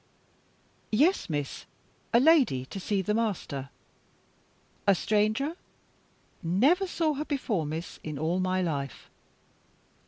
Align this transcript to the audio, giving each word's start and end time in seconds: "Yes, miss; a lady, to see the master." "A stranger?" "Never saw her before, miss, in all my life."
"Yes, 0.91 1.29
miss; 1.29 1.65
a 2.11 2.19
lady, 2.19 2.65
to 2.65 2.79
see 2.79 3.03
the 3.03 3.13
master." 3.13 3.69
"A 4.87 4.95
stranger?" 4.95 5.55
"Never 6.41 6.87
saw 6.87 7.13
her 7.13 7.25
before, 7.25 7.67
miss, 7.67 7.99
in 8.03 8.17
all 8.17 8.39
my 8.39 8.63
life." 8.63 9.11